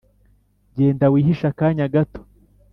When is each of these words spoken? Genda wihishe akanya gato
Genda 0.75 1.05
wihishe 1.13 1.45
akanya 1.51 1.85
gato 1.93 2.21